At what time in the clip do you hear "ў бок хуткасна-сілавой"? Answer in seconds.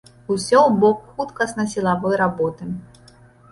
0.67-2.19